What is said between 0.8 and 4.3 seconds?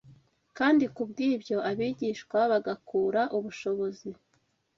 kubw’ibyo abigishwa bagakūra ubushobozi